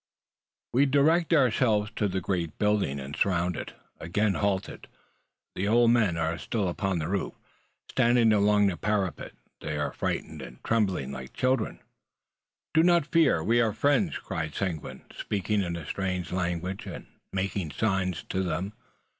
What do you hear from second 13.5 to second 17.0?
are friends!" cried Seguin, speaking in a strange language,